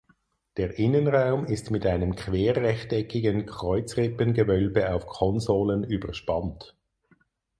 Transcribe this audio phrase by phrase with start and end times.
[0.57, 6.75] Der Innenraum ist mit einem querrechteckigen Kreuzrippengewölbe auf Konsolen überspannt.